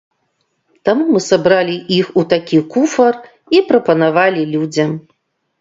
[0.87, 3.13] Таму мы сабралі іх у такі куфар
[3.57, 4.99] і прапанавалі людзям.